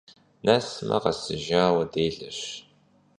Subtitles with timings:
[0.45, 2.39] Nesme khesijjaue dêleş.